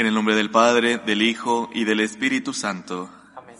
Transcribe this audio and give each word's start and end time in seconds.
En 0.00 0.06
el 0.06 0.14
nombre 0.14 0.34
del 0.34 0.50
Padre, 0.50 0.96
del 0.96 1.20
Hijo 1.20 1.68
y 1.74 1.84
del 1.84 2.00
Espíritu 2.00 2.54
Santo. 2.54 3.10
Amén. 3.36 3.54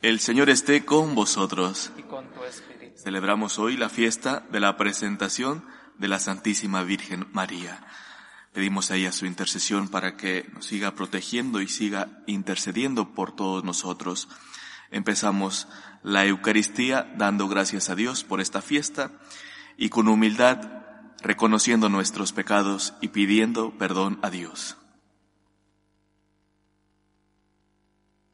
El 0.00 0.18
Señor 0.18 0.48
esté 0.48 0.86
con 0.86 1.14
vosotros. 1.14 1.92
Y 1.98 2.04
con 2.04 2.24
tu 2.32 2.42
espíritu. 2.42 2.98
Celebramos 2.98 3.58
hoy 3.58 3.76
la 3.76 3.90
fiesta 3.90 4.46
de 4.50 4.60
la 4.60 4.78
presentación 4.78 5.62
de 5.98 6.08
la 6.08 6.20
Santísima 6.20 6.84
Virgen 6.84 7.26
María. 7.34 7.86
Pedimos 8.54 8.90
a 8.90 8.96
ella 8.96 9.12
su 9.12 9.26
intercesión 9.26 9.90
para 9.90 10.16
que 10.16 10.48
nos 10.54 10.64
siga 10.64 10.94
protegiendo 10.94 11.60
y 11.60 11.68
siga 11.68 12.08
intercediendo 12.26 13.12
por 13.12 13.36
todos 13.36 13.62
nosotros. 13.62 14.30
Empezamos 14.90 15.68
la 16.02 16.24
Eucaristía 16.24 17.12
dando 17.18 17.46
gracias 17.46 17.90
a 17.90 17.94
Dios 17.94 18.24
por 18.24 18.40
esta 18.40 18.62
fiesta 18.62 19.10
y 19.76 19.90
con 19.90 20.08
humildad 20.08 20.66
reconociendo 21.20 21.90
nuestros 21.90 22.32
pecados 22.32 22.94
y 23.02 23.08
pidiendo 23.08 23.76
perdón 23.76 24.18
a 24.22 24.30
Dios. 24.30 24.78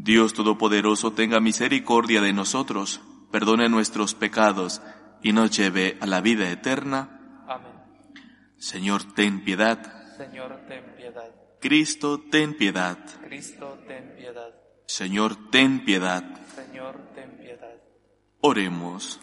Dios 0.00 0.32
Todopoderoso 0.32 1.12
tenga 1.12 1.40
misericordia 1.40 2.20
de 2.20 2.32
nosotros, 2.32 3.00
perdone 3.32 3.68
nuestros 3.68 4.14
pecados 4.14 4.80
y 5.24 5.32
nos 5.32 5.50
lleve 5.50 5.98
a 6.00 6.06
la 6.06 6.20
vida 6.20 6.48
eterna. 6.52 7.44
Amén. 7.48 7.72
Señor, 8.58 9.02
ten 9.14 9.42
piedad. 9.42 10.16
Señor, 10.16 10.60
ten 10.68 10.94
piedad. 10.96 11.34
Cristo, 11.60 12.20
ten 12.30 12.54
piedad. 12.54 12.96
Cristo, 13.26 13.76
ten 13.88 14.14
piedad. 14.16 14.54
Señor, 14.86 15.50
ten 15.50 15.84
piedad. 15.84 16.24
Señor, 16.54 16.96
ten 17.16 17.36
piedad. 17.36 17.74
Oremos. 18.40 19.20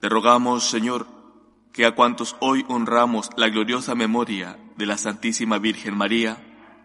Te 0.00 0.10
rogamos, 0.10 0.68
Señor, 0.68 1.06
que 1.72 1.86
a 1.86 1.94
cuantos 1.94 2.36
hoy 2.40 2.66
honramos 2.68 3.30
la 3.38 3.48
gloriosa 3.48 3.94
memoria 3.94 4.58
de 4.76 4.84
la 4.84 4.98
Santísima 4.98 5.58
Virgen 5.58 5.96
María, 5.96 6.43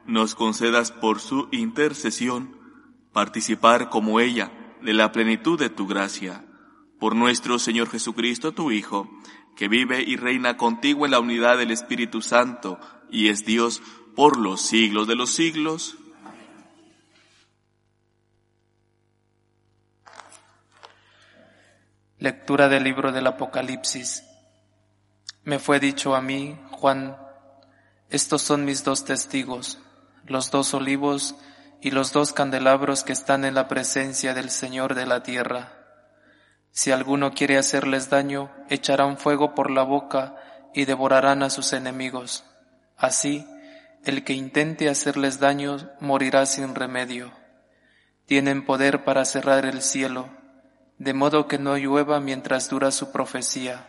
nos 0.09 0.35
concedas 0.35 0.91
por 0.91 1.19
su 1.19 1.47
intercesión 1.51 2.57
participar 3.13 3.89
como 3.89 4.19
ella 4.19 4.51
de 4.81 4.93
la 4.93 5.11
plenitud 5.11 5.59
de 5.59 5.69
tu 5.69 5.87
gracia. 5.87 6.45
Por 6.99 7.15
nuestro 7.15 7.59
Señor 7.59 7.89
Jesucristo, 7.89 8.51
tu 8.51 8.71
Hijo, 8.71 9.09
que 9.55 9.67
vive 9.67 10.01
y 10.01 10.15
reina 10.15 10.57
contigo 10.57 11.05
en 11.05 11.11
la 11.11 11.19
unidad 11.19 11.57
del 11.57 11.71
Espíritu 11.71 12.21
Santo 12.21 12.79
y 13.09 13.29
es 13.29 13.45
Dios 13.45 13.81
por 14.15 14.37
los 14.37 14.61
siglos 14.61 15.07
de 15.07 15.15
los 15.15 15.31
siglos. 15.31 15.97
Lectura 22.17 22.67
del 22.67 22.83
libro 22.83 23.11
del 23.11 23.27
Apocalipsis. 23.27 24.23
Me 25.43 25.59
fue 25.59 25.79
dicho 25.79 26.15
a 26.15 26.21
mí, 26.21 26.59
Juan, 26.71 27.15
estos 28.09 28.41
son 28.41 28.65
mis 28.65 28.83
dos 28.83 29.05
testigos, 29.05 29.79
los 30.29 30.51
dos 30.51 30.73
olivos 30.73 31.35
y 31.81 31.91
los 31.91 32.13
dos 32.13 32.33
candelabros 32.33 33.03
que 33.03 33.13
están 33.13 33.45
en 33.45 33.55
la 33.55 33.67
presencia 33.67 34.33
del 34.33 34.49
Señor 34.49 34.95
de 34.95 35.05
la 35.05 35.23
tierra. 35.23 35.73
Si 36.71 36.91
alguno 36.91 37.33
quiere 37.33 37.57
hacerles 37.57 38.09
daño, 38.09 38.51
echarán 38.69 39.17
fuego 39.17 39.55
por 39.55 39.71
la 39.71 39.83
boca 39.83 40.35
y 40.73 40.85
devorarán 40.85 41.41
a 41.41 41.49
sus 41.49 41.73
enemigos. 41.73 42.45
Así, 42.95 43.45
el 44.05 44.23
que 44.23 44.33
intente 44.33 44.87
hacerles 44.87 45.39
daño 45.39 45.77
morirá 45.99 46.45
sin 46.45 46.75
remedio. 46.75 47.31
Tienen 48.25 48.65
poder 48.65 49.03
para 49.03 49.25
cerrar 49.25 49.65
el 49.65 49.81
cielo, 49.81 50.29
de 50.99 51.13
modo 51.13 51.47
que 51.47 51.57
no 51.57 51.75
llueva 51.77 52.19
mientras 52.19 52.69
dura 52.69 52.91
su 52.91 53.11
profecía. 53.11 53.87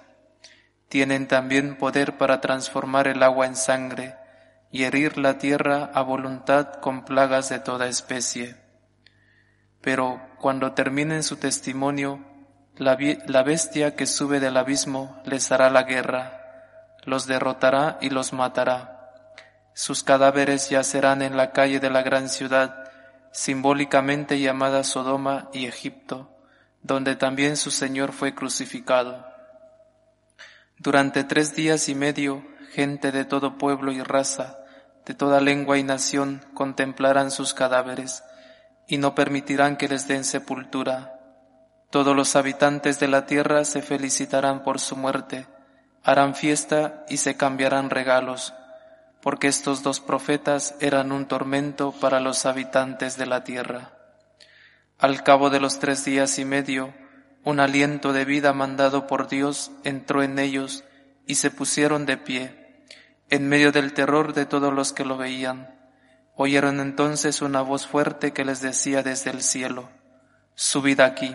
Tienen 0.89 1.29
también 1.29 1.77
poder 1.77 2.17
para 2.17 2.41
transformar 2.41 3.09
el 3.09 3.23
agua 3.23 3.47
en 3.47 3.57
sangre 3.57 4.15
y 4.71 4.85
herir 4.85 5.19
la 5.19 5.39
tierra 5.39 5.91
a 5.95 6.03
voluntad 6.03 6.75
con 6.75 7.05
plagas 7.05 7.49
de 7.49 7.59
toda 7.59 7.89
especie. 7.89 8.57
Pero 9.81 10.21
cuando 10.39 10.73
terminen 10.73 11.23
su 11.23 11.37
testimonio, 11.37 12.25
la, 12.77 13.43
bestia 13.43 13.97
que 13.97 14.07
sube 14.07 14.41
del 14.41 14.57
abismo 14.57 15.21
les 15.25 15.51
hará 15.53 15.71
la 15.71 15.83
guerra, 15.83 16.97
los 17.05 17.27
derrotará 17.27 17.99
y 18.01 18.11
los 18.11 18.33
matará. 18.33 19.13
Sus 19.75 20.03
cadáveres 20.03 20.71
yacerán 20.71 21.23
en 21.23 21.37
la 21.37 21.53
calle 21.53 21.81
de 21.81 21.91
la 21.91 22.03
gran 22.03 22.29
ciudad, 22.29 22.91
simbólicamente 23.33 24.41
llamada 24.41 24.85
Sodoma 24.85 25.49
y 25.53 25.67
Egipto, 25.67 26.31
donde 26.83 27.17
también 27.17 27.57
su 27.57 27.71
Señor 27.71 28.13
fue 28.13 28.35
crucificado. 28.35 29.27
Durante 30.79 31.25
tres 31.25 31.55
días 31.55 31.89
y 31.89 31.95
medio, 31.95 32.45
gente 32.73 33.13
de 33.13 33.25
todo 33.25 33.59
pueblo 33.59 33.93
y 33.93 34.03
raza, 34.03 34.60
de 35.11 35.17
toda 35.17 35.41
lengua 35.41 35.77
y 35.77 35.83
nación 35.83 36.41
contemplarán 36.55 37.33
sus 37.33 37.53
cadáveres 37.53 38.23
y 38.87 38.97
no 38.97 39.17
permitirán 39.17 39.77
que 39.77 39.89
les 39.89 40.07
den 40.07 40.23
sepultura. 40.23 41.19
Todos 41.91 42.15
los 42.15 42.37
habitantes 42.37 43.01
de 43.01 43.09
la 43.09 43.27
tierra 43.27 43.65
se 43.65 43.83
felicitarán 43.83 44.63
por 44.63 44.79
su 44.79 44.95
muerte, 44.95 45.49
harán 46.05 46.37
fiesta 46.37 47.05
y 47.09 47.17
se 47.17 47.37
cambiarán 47.37 47.91
regalos, 47.91 48.55
porque 49.21 49.49
estos 49.49 49.83
dos 49.83 49.99
profetas 49.99 50.77
eran 50.79 51.11
un 51.11 51.27
tormento 51.27 51.91
para 51.91 52.21
los 52.21 52.47
habitantes 52.47 53.17
de 53.17 53.27
la 53.27 53.43
tierra. 53.43 53.91
Al 54.97 55.25
cabo 55.25 55.51
de 55.51 55.59
los 55.59 55.81
tres 55.81 56.05
días 56.05 56.39
y 56.39 56.45
medio, 56.45 56.95
un 57.43 57.59
aliento 57.59 58.13
de 58.13 58.25
vida 58.25 58.53
mandado 58.53 59.09
por 59.09 59.27
Dios 59.27 59.73
entró 59.83 60.23
en 60.23 60.39
ellos 60.39 60.85
y 61.27 61.35
se 61.35 61.51
pusieron 61.51 62.07
de 62.07 62.17
pie 62.17 62.60
en 63.31 63.49
medio 63.49 63.73
del 63.73 63.93
terror 63.93 64.35
de 64.35 64.45
todos 64.45 64.73
los 64.73 64.93
que 64.93 65.05
lo 65.05 65.17
veían. 65.17 65.75
Oyeron 66.35 66.81
entonces 66.81 67.43
una 67.43 67.63
voz 67.63 67.87
fuerte 67.87 68.33
que 68.33 68.45
les 68.45 68.61
decía 68.61 69.03
desde 69.03 69.31
el 69.31 69.43
cielo, 69.43 69.89
Subid 70.55 71.01
aquí. 71.01 71.35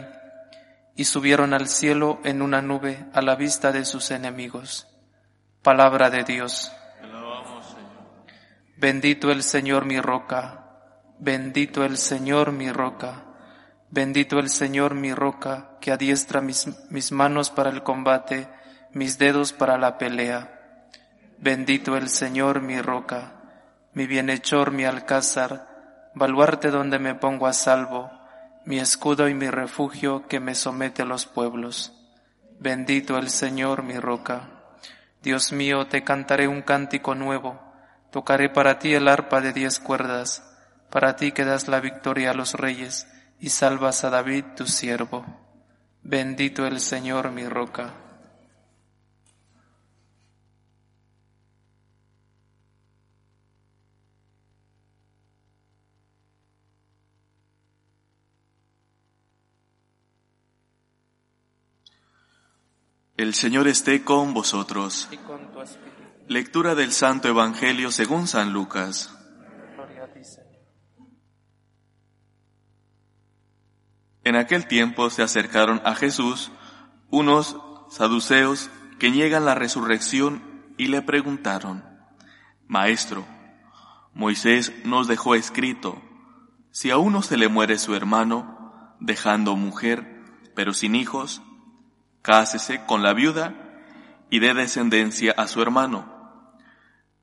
Y 0.98 1.06
subieron 1.06 1.54
al 1.54 1.68
cielo 1.68 2.20
en 2.24 2.42
una 2.42 2.62
nube 2.62 3.06
a 3.14 3.22
la 3.22 3.36
vista 3.36 3.72
de 3.72 3.84
sus 3.84 4.12
enemigos. 4.12 4.88
Palabra 5.62 6.10
de 6.10 6.24
Dios. 6.24 6.72
Bendito 8.78 9.32
el 9.32 9.42
Señor 9.44 9.86
mi 9.86 10.00
roca, 10.00 10.66
bendito 11.20 11.84
el 11.86 11.98
Señor 11.98 12.52
mi 12.52 12.72
roca, 12.72 13.26
bendito 13.90 14.38
el 14.40 14.50
Señor 14.50 14.96
mi 14.96 15.14
roca, 15.14 15.78
que 15.82 15.92
adiestra 15.92 16.42
mis, 16.42 16.68
mis 16.90 17.12
manos 17.12 17.50
para 17.50 17.70
el 17.70 17.84
combate, 17.84 18.50
mis 18.92 19.18
dedos 19.18 19.54
para 19.54 19.78
la 19.78 19.98
pelea. 19.98 20.55
Bendito 21.38 21.98
el 21.98 22.10
Señor 22.10 22.62
mi 22.62 22.82
roca, 22.82 23.34
mi 23.94 24.08
bienhechor, 24.08 24.72
mi 24.72 24.86
alcázar, 24.86 26.12
baluarte 26.16 26.72
donde 26.72 26.98
me 26.98 27.14
pongo 27.14 27.46
a 27.46 27.54
salvo, 27.54 28.10
mi 28.66 28.80
escudo 28.80 29.28
y 29.28 29.34
mi 29.34 29.50
refugio 29.50 30.28
que 30.28 30.40
me 30.40 30.56
somete 30.56 31.02
a 31.02 31.06
los 31.06 31.26
pueblos. 31.26 31.94
Bendito 32.60 33.18
el 33.18 33.30
Señor, 33.30 33.84
mi 33.84 34.00
roca. 34.00 34.50
Dios 35.22 35.52
mío, 35.52 35.88
te 35.88 36.04
cantaré 36.04 36.48
un 36.48 36.62
cántico 36.62 37.16
nuevo, 37.16 37.62
tocaré 38.12 38.50
para 38.50 38.80
ti 38.80 38.94
el 38.94 39.08
arpa 39.08 39.42
de 39.42 39.52
diez 39.52 39.80
cuerdas, 39.80 40.42
para 40.90 41.18
ti 41.18 41.34
que 41.34 41.44
das 41.44 41.68
la 41.68 41.82
victoria 41.82 42.32
a 42.32 42.34
los 42.34 42.54
reyes 42.54 43.08
y 43.40 43.50
salvas 43.50 44.06
a 44.06 44.10
David 44.10 44.46
tu 44.56 44.66
siervo. 44.68 45.26
Bendito 46.02 46.66
el 46.66 46.80
Señor, 46.80 47.32
mi 47.32 47.46
roca. 47.46 48.05
El 63.18 63.34
Señor 63.34 63.70
esté 63.70 64.04
con 64.04 64.34
vosotros. 64.34 65.08
Lectura 66.28 66.76
del 66.76 66.92
Santo 66.92 67.30
Evangelio 67.30 67.90
según 67.90 68.28
San 68.28 68.52
Lucas. 68.52 69.16
En 74.26 74.36
aquel 74.36 74.68
tiempo 74.68 75.10
se 75.10 75.24
acercaron 75.24 75.82
a 75.86 75.96
Jesús 75.96 76.52
unos 77.10 77.56
saduceos 77.90 78.70
que 79.00 79.12
niegan 79.12 79.46
la 79.46 79.56
resurrección 79.56 80.74
y 80.78 80.88
le 80.88 81.02
preguntaron, 81.02 81.86
Maestro, 82.68 83.26
Moisés 84.14 84.74
nos 84.84 85.08
dejó 85.08 85.36
escrito, 85.36 86.02
si 86.72 86.92
a 86.92 86.98
uno 86.98 87.22
se 87.22 87.38
le 87.38 87.48
muere 87.48 87.78
su 87.78 87.96
hermano, 87.96 88.98
dejando 89.00 89.56
mujer, 89.56 90.22
pero 90.54 90.74
sin 90.74 90.96
hijos, 90.96 91.42
cásese 92.26 92.84
con 92.88 93.04
la 93.04 93.14
viuda 93.14 93.54
y 94.32 94.40
dé 94.40 94.56
descendencia 94.56 95.32
a 95.38 95.48
su 95.48 95.62
hermano. 95.62 96.58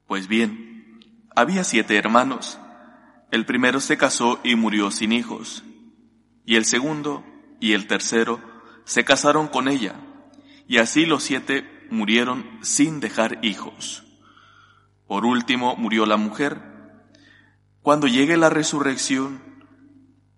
Pues 0.06 0.28
bien, 0.28 1.00
había 1.34 1.64
siete 1.64 1.96
hermanos. 1.96 2.60
El 3.32 3.44
primero 3.44 3.80
se 3.80 3.96
casó 3.96 4.38
y 4.44 4.54
murió 4.54 4.92
sin 4.92 5.10
hijos, 5.10 5.64
y 6.46 6.54
el 6.54 6.64
segundo 6.64 7.24
y 7.58 7.72
el 7.72 7.88
tercero 7.88 8.40
se 8.84 9.04
casaron 9.04 9.48
con 9.48 9.66
ella, 9.66 9.96
y 10.68 10.78
así 10.78 11.04
los 11.04 11.24
siete 11.24 11.88
murieron 11.90 12.60
sin 12.62 13.00
dejar 13.00 13.40
hijos. 13.42 14.04
Por 15.08 15.24
último 15.26 15.74
murió 15.74 16.06
la 16.06 16.16
mujer. 16.16 16.60
Cuando 17.82 18.06
llegue 18.06 18.36
la 18.36 18.50
resurrección, 18.50 19.42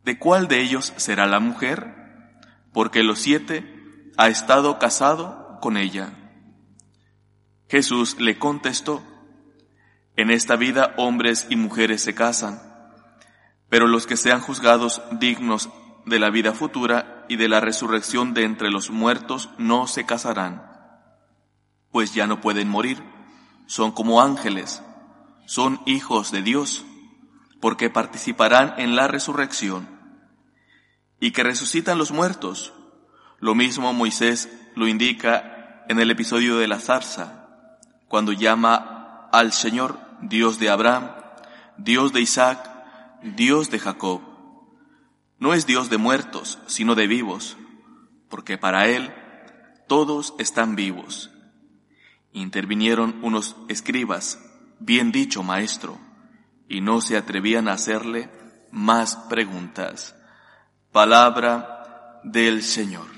¿de 0.05 0.19
cuál 0.19 0.49
de 0.49 0.63
ellos 0.63 0.95
será 0.97 1.27
la 1.27 1.39
mujer? 1.39 2.39
Porque 2.73 3.03
los 3.03 3.19
siete 3.19 3.74
ha 4.17 4.29
estado 4.29 4.79
casado 4.79 5.59
con 5.61 5.77
ella. 5.77 6.13
Jesús 7.69 8.21
le 8.21 8.39
contestó, 8.39 9.03
en 10.17 10.31
esta 10.31 10.57
vida 10.57 10.95
hombres 10.97 11.47
y 11.51 11.57
mujeres 11.57 12.03
se 12.03 12.15
casan, 12.15 12.61
pero 13.69 13.89
los 13.89 14.07
que 14.07 14.17
sean 14.17 14.41
juzgados 14.41 15.03
dignos 15.13 15.71
de 16.07 16.19
la 16.19 16.31
vida 16.31 16.53
futura 16.53 17.25
y 17.29 17.37
de 17.37 17.49
la 17.49 17.61
resurrección 17.61 18.35
de 18.35 18.45
entre 18.45 18.71
los 18.71 18.91
muertos 18.91 19.51
no 19.59 19.87
se 19.87 20.07
casarán, 20.07 20.63
pues 21.91 22.15
ya 22.15 22.27
no 22.27 22.41
pueden 22.41 22.69
morir, 22.69 23.03
son 23.67 23.93
como 23.93 24.21
ángeles, 24.21 24.83
son 25.47 25.81
hijos 25.87 26.31
de 26.31 26.43
Dios, 26.43 26.85
porque 27.61 27.89
participarán 27.89 28.75
en 28.79 28.95
la 28.95 29.09
resurrección, 29.09 29.89
y 31.19 31.31
que 31.31 31.43
resucitan 31.43 31.97
los 31.97 32.13
muertos, 32.13 32.74
lo 33.45 33.55
mismo 33.55 33.93
Moisés 33.93 34.49
lo 34.75 34.89
indica 34.89 35.85
en 35.91 36.01
el 36.01 36.11
episodio 36.11 36.57
de 36.57 36.67
la 36.67 36.81
zarza, 36.81 37.47
cuando 38.09 38.33
llama 38.33 39.29
al 39.33 39.53
Señor 39.53 40.01
Dios 40.23 40.59
de 40.59 40.71
Abraham, 40.71 41.11
Dios 41.77 42.15
de 42.15 42.23
Isaac, 42.23 42.71
Dios 43.23 43.71
de 43.71 43.79
Jacob. 43.79 44.23
No 45.39 45.53
es 45.53 45.67
Dios 45.67 45.91
de 45.91 45.99
muertos, 45.99 46.59
sino 46.65 46.95
de 46.95 47.07
vivos, 47.07 47.59
porque 48.31 48.57
para 48.57 48.89
Él 48.89 49.13
todos 49.89 50.33
están 50.39 50.75
vivos. 50.75 51.31
Intervinieron 52.33 53.19
unos 53.21 53.57
escribas, 53.69 54.39
bien 54.79 55.13
dicho 55.13 55.43
maestro, 55.43 55.99
y 56.67 56.81
no 56.81 57.03
se 57.03 57.19
atrevían 57.19 57.69
a 57.69 57.75
hacerle 57.75 58.31
más 58.73 59.17
preguntas. 59.17 60.17
Palabra 60.93 62.23
del 62.25 62.63
Señor. 62.63 63.14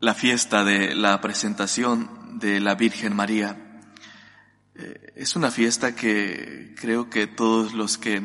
La 0.00 0.14
fiesta 0.14 0.64
de 0.64 0.94
la 0.94 1.20
presentación 1.20 2.38
de 2.38 2.60
la 2.60 2.74
Virgen 2.74 3.14
María. 3.14 3.82
Eh, 4.74 5.12
es 5.16 5.36
una 5.36 5.50
fiesta 5.50 5.94
que 5.94 6.74
creo 6.78 7.10
que 7.10 7.26
todos 7.26 7.74
los 7.74 7.98
que 7.98 8.22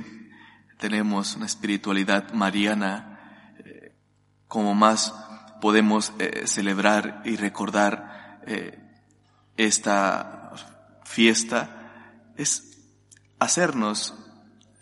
tenemos 0.78 1.36
una 1.36 1.46
espiritualidad 1.46 2.32
mariana, 2.34 3.54
eh, 3.64 3.96
como 4.48 4.74
más 4.74 5.14
podemos 5.62 6.14
eh, 6.20 6.44
celebrar 6.46 7.22
y 7.26 7.36
recordar 7.36 8.42
esta 9.58 10.52
fiesta, 11.04 12.32
es 12.38 12.78
hacernos 13.40 14.25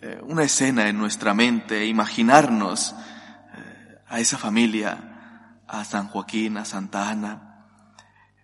eh, 0.05 0.19
una 0.21 0.43
escena 0.43 0.89
en 0.89 0.97
nuestra 0.97 1.33
mente, 1.33 1.85
imaginarnos 1.85 2.93
eh, 2.93 3.99
a 4.05 4.19
esa 4.19 4.37
familia, 4.37 5.61
a 5.65 5.85
San 5.85 6.09
Joaquín, 6.09 6.57
a 6.57 6.65
Santa 6.65 7.09
Ana, 7.09 7.67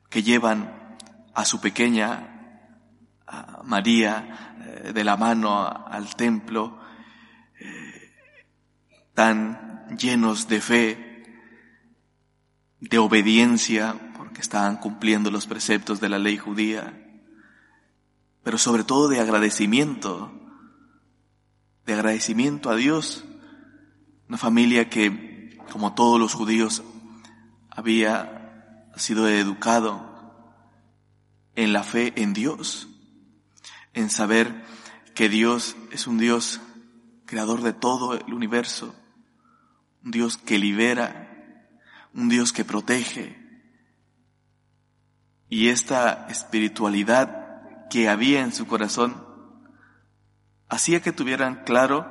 que 0.10 0.24
llevan 0.24 0.96
a 1.34 1.44
su 1.44 1.60
pequeña 1.60 2.64
María 3.66 4.56
eh, 4.62 4.94
de 4.94 5.04
la 5.04 5.18
mano 5.18 5.68
al 5.68 6.16
templo, 6.16 6.80
tan 9.14 9.86
llenos 9.98 10.48
de 10.48 10.62
fe, 10.62 11.24
de 12.80 12.98
obediencia, 13.00 14.14
porque 14.16 14.40
estaban 14.40 14.78
cumpliendo 14.78 15.30
los 15.30 15.46
preceptos 15.46 16.00
de 16.00 16.08
la 16.08 16.20
ley 16.20 16.38
judía, 16.38 16.94
pero 18.44 18.58
sobre 18.58 18.86
todo 18.86 19.10
de 19.10 19.20
agradecimiento 19.20 20.40
de 21.90 21.96
agradecimiento 21.96 22.70
a 22.70 22.76
Dios. 22.76 23.26
Una 24.28 24.38
familia 24.38 24.92
que, 24.92 25.58
como 25.72 25.96
todos 25.96 26.20
los 26.20 26.36
judíos, 26.36 26.84
había 27.68 28.92
sido 28.96 29.28
educado 29.28 30.46
en 31.56 31.74
la 31.74 31.82
fe 31.82 32.14
en 32.16 32.34
Dios, 32.34 32.90
en 33.94 34.12
saber 34.12 34.64
que 35.16 35.30
Dios 35.30 35.76
es 35.92 36.06
un 36.06 36.20
Dios 36.20 36.62
creador 37.26 37.64
de 37.64 37.74
todo 37.74 38.14
el 38.14 38.36
universo, 38.36 38.94
un 40.06 40.12
Dios 40.12 40.38
que 40.38 40.60
libera, 40.60 41.68
un 42.14 42.30
Dios 42.30 42.54
que 42.54 42.66
protege. 42.66 43.36
Y 45.50 45.70
esta 45.70 46.28
espiritualidad 46.30 47.88
que 47.90 48.10
había 48.10 48.42
en 48.42 48.54
su 48.54 48.68
corazón 48.68 49.29
hacía 50.70 51.02
que 51.02 51.12
tuvieran 51.12 51.64
claro 51.66 52.08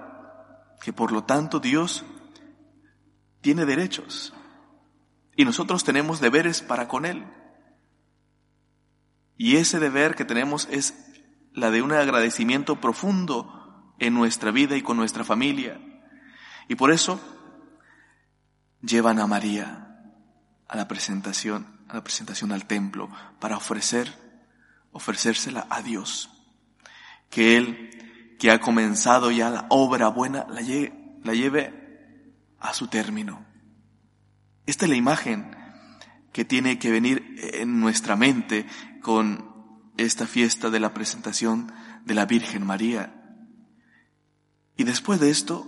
que 0.80 0.92
por 0.92 1.12
lo 1.12 1.24
tanto 1.24 1.60
Dios 1.60 2.04
tiene 3.40 3.64
derechos 3.64 4.34
y 5.36 5.44
nosotros 5.44 5.84
tenemos 5.84 6.20
deberes 6.20 6.62
para 6.62 6.88
con 6.88 7.06
Él. 7.06 7.24
Y 9.36 9.56
ese 9.56 9.78
deber 9.78 10.16
que 10.16 10.24
tenemos 10.24 10.66
es 10.70 10.94
la 11.52 11.70
de 11.70 11.80
un 11.80 11.92
agradecimiento 11.92 12.80
profundo 12.80 13.94
en 14.00 14.14
nuestra 14.14 14.50
vida 14.50 14.76
y 14.76 14.82
con 14.82 14.96
nuestra 14.96 15.22
familia. 15.22 15.80
Y 16.66 16.74
por 16.74 16.90
eso 16.90 17.20
llevan 18.82 19.20
a 19.20 19.28
María 19.28 19.84
a 20.66 20.76
la 20.76 20.88
presentación, 20.88 21.80
a 21.88 21.94
la 21.94 22.04
presentación 22.04 22.52
al 22.52 22.66
templo 22.66 23.08
para 23.38 23.56
ofrecer, 23.56 24.12
ofrecérsela 24.90 25.66
a 25.70 25.82
Dios. 25.82 26.30
Que 27.30 27.56
Él 27.56 28.07
que 28.38 28.50
ha 28.50 28.60
comenzado 28.60 29.30
ya 29.30 29.50
la 29.50 29.66
obra 29.68 30.08
buena, 30.08 30.46
la 30.48 30.60
lleve, 30.60 30.92
la 31.24 31.34
lleve 31.34 31.74
a 32.60 32.72
su 32.72 32.86
término. 32.86 33.44
Esta 34.66 34.84
es 34.84 34.90
la 34.90 34.96
imagen 34.96 35.56
que 36.32 36.44
tiene 36.44 36.78
que 36.78 36.90
venir 36.90 37.36
en 37.54 37.80
nuestra 37.80 38.16
mente 38.16 38.66
con 39.02 39.82
esta 39.96 40.26
fiesta 40.26 40.70
de 40.70 40.78
la 40.78 40.94
presentación 40.94 41.72
de 42.04 42.14
la 42.14 42.26
Virgen 42.26 42.64
María. 42.64 43.14
Y 44.76 44.84
después 44.84 45.18
de 45.18 45.30
esto, 45.30 45.66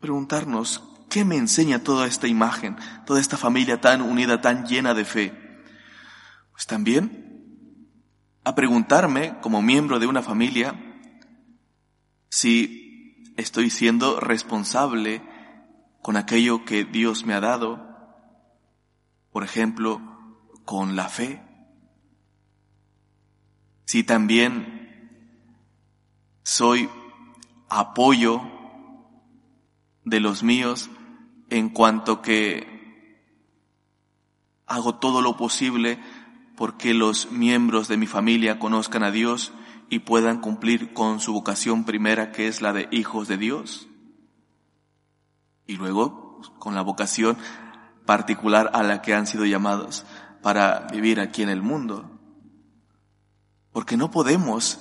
preguntarnos, 0.00 0.82
¿qué 1.08 1.24
me 1.24 1.36
enseña 1.36 1.78
toda 1.78 2.06
esta 2.06 2.26
imagen, 2.26 2.76
toda 3.06 3.20
esta 3.20 3.38
familia 3.38 3.80
tan 3.80 4.02
unida, 4.02 4.42
tan 4.42 4.66
llena 4.66 4.92
de 4.92 5.04
fe? 5.06 5.32
Pues 6.52 6.66
también 6.66 7.24
a 8.44 8.54
preguntarme 8.54 9.38
como 9.40 9.62
miembro 9.62 9.98
de 9.98 10.06
una 10.06 10.22
familia 10.22 10.93
si 12.34 13.32
estoy 13.36 13.70
siendo 13.70 14.18
responsable 14.18 15.22
con 16.02 16.16
aquello 16.16 16.64
que 16.64 16.84
Dios 16.84 17.24
me 17.24 17.32
ha 17.32 17.38
dado, 17.38 17.80
por 19.30 19.44
ejemplo, 19.44 20.00
con 20.64 20.96
la 20.96 21.08
fe. 21.08 21.40
Si 23.84 24.02
también 24.02 25.38
soy 26.42 26.90
apoyo 27.68 28.42
de 30.04 30.18
los 30.18 30.42
míos 30.42 30.90
en 31.50 31.68
cuanto 31.68 32.20
que 32.20 33.20
hago 34.66 34.96
todo 34.96 35.22
lo 35.22 35.36
posible 35.36 36.00
porque 36.56 36.94
los 36.94 37.30
miembros 37.30 37.86
de 37.86 37.96
mi 37.96 38.08
familia 38.08 38.58
conozcan 38.58 39.04
a 39.04 39.12
Dios 39.12 39.52
y 39.88 40.00
puedan 40.00 40.40
cumplir 40.40 40.92
con 40.92 41.20
su 41.20 41.32
vocación 41.32 41.84
primera 41.84 42.32
que 42.32 42.48
es 42.48 42.60
la 42.62 42.72
de 42.72 42.88
hijos 42.90 43.28
de 43.28 43.36
Dios. 43.36 43.86
Y 45.66 45.76
luego 45.76 46.40
con 46.58 46.74
la 46.74 46.82
vocación 46.82 47.36
particular 48.04 48.70
a 48.74 48.82
la 48.82 49.02
que 49.02 49.14
han 49.14 49.26
sido 49.26 49.44
llamados 49.46 50.04
para 50.42 50.86
vivir 50.92 51.20
aquí 51.20 51.42
en 51.42 51.48
el 51.48 51.62
mundo. 51.62 52.10
Porque 53.72 53.96
no 53.96 54.10
podemos 54.10 54.80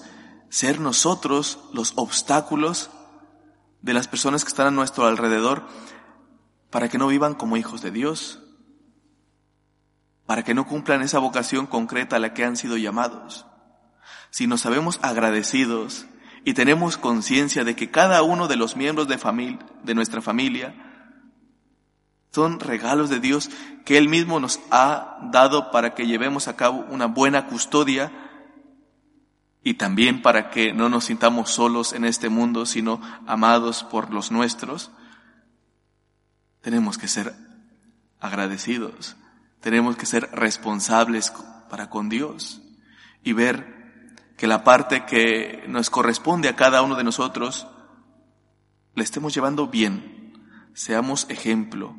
ser 0.49 0.79
nosotros 0.79 1.59
los 1.73 1.93
obstáculos 1.95 2.91
de 3.81 3.93
las 3.93 4.07
personas 4.07 4.43
que 4.43 4.49
están 4.49 4.67
a 4.67 4.71
nuestro 4.71 5.05
alrededor 5.05 5.67
para 6.69 6.89
que 6.89 6.97
no 6.97 7.07
vivan 7.07 7.35
como 7.35 7.57
hijos 7.57 7.81
de 7.81 7.91
Dios, 7.91 8.41
para 10.25 10.43
que 10.43 10.53
no 10.53 10.65
cumplan 10.65 11.01
esa 11.01 11.19
vocación 11.19 11.67
concreta 11.67 12.15
a 12.15 12.19
la 12.19 12.33
que 12.33 12.45
han 12.45 12.55
sido 12.55 12.77
llamados. 12.77 13.45
Si 14.33 14.47
nos 14.47 14.61
sabemos 14.61 14.99
agradecidos 15.03 16.07
y 16.43 16.55
tenemos 16.55 16.97
conciencia 16.97 17.63
de 17.63 17.75
que 17.75 17.91
cada 17.91 18.23
uno 18.23 18.47
de 18.47 18.55
los 18.55 18.75
miembros 18.75 19.07
de, 19.07 19.19
familia, 19.19 19.59
de 19.83 19.93
nuestra 19.93 20.23
familia 20.23 20.73
son 22.31 22.59
regalos 22.59 23.11
de 23.11 23.19
Dios 23.19 23.51
que 23.85 23.95
Él 23.95 24.09
mismo 24.09 24.39
nos 24.39 24.59
ha 24.71 25.19
dado 25.31 25.69
para 25.69 25.93
que 25.93 26.07
llevemos 26.07 26.47
a 26.47 26.55
cabo 26.55 26.83
una 26.89 27.05
buena 27.05 27.45
custodia 27.45 28.11
y 29.63 29.75
también 29.75 30.23
para 30.23 30.49
que 30.49 30.73
no 30.73 30.89
nos 30.89 31.05
sintamos 31.05 31.51
solos 31.51 31.93
en 31.93 32.03
este 32.03 32.29
mundo, 32.29 32.65
sino 32.65 33.01
amados 33.27 33.83
por 33.83 34.11
los 34.11 34.31
nuestros, 34.31 34.89
tenemos 36.61 36.97
que 36.97 37.07
ser 37.07 37.35
agradecidos, 38.19 39.15
tenemos 39.61 39.95
que 39.95 40.07
ser 40.07 40.27
responsables 40.31 41.31
para 41.69 41.91
con 41.91 42.09
Dios 42.09 42.63
y 43.23 43.33
ver 43.33 43.72
que 44.43 44.47
la 44.47 44.65
parte 44.65 45.05
que 45.05 45.63
nos 45.69 45.89
corresponde 45.89 46.49
a 46.49 46.55
cada 46.57 46.81
uno 46.81 46.95
de 46.95 47.05
nosotros 47.05 47.65
le 48.93 49.01
estemos 49.01 49.33
llevando 49.33 49.67
bien, 49.67 50.33
seamos 50.73 51.27
ejemplo 51.29 51.95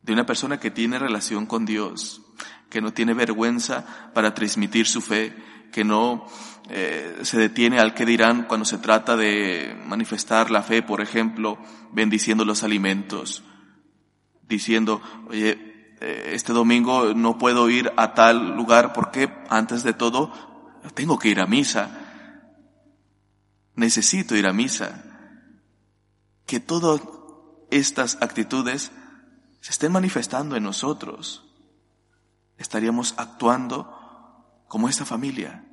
de 0.00 0.12
una 0.12 0.26
persona 0.26 0.60
que 0.60 0.70
tiene 0.70 1.00
relación 1.00 1.46
con 1.46 1.66
Dios, 1.66 2.22
que 2.68 2.80
no 2.80 2.92
tiene 2.92 3.14
vergüenza 3.14 3.84
para 4.14 4.32
transmitir 4.32 4.86
su 4.86 5.00
fe, 5.00 5.34
que 5.72 5.82
no 5.82 6.24
eh, 6.68 7.18
se 7.22 7.36
detiene 7.36 7.80
al 7.80 7.94
que 7.94 8.06
dirán 8.06 8.44
cuando 8.44 8.64
se 8.64 8.78
trata 8.78 9.16
de 9.16 9.76
manifestar 9.86 10.52
la 10.52 10.62
fe, 10.62 10.82
por 10.84 11.00
ejemplo, 11.00 11.58
bendiciendo 11.90 12.44
los 12.44 12.62
alimentos, 12.62 13.42
diciendo, 14.46 15.02
oye, 15.26 15.96
eh, 16.00 16.30
este 16.32 16.52
domingo 16.52 17.12
no 17.12 17.38
puedo 17.38 17.68
ir 17.68 17.92
a 17.96 18.14
tal 18.14 18.54
lugar 18.56 18.92
porque 18.92 19.34
antes 19.48 19.82
de 19.82 19.94
todo 19.94 20.49
tengo 20.94 21.18
que 21.18 21.28
ir 21.28 21.40
a 21.40 21.46
misa. 21.46 21.90
Necesito 23.74 24.34
ir 24.36 24.46
a 24.46 24.52
misa. 24.52 25.04
Que 26.46 26.60
todas 26.60 27.00
estas 27.70 28.18
actitudes 28.20 28.90
se 29.60 29.70
estén 29.70 29.92
manifestando 29.92 30.56
en 30.56 30.64
nosotros. 30.64 31.44
Estaríamos 32.56 33.14
actuando 33.16 33.96
como 34.68 34.88
esta 34.88 35.04
familia 35.04 35.64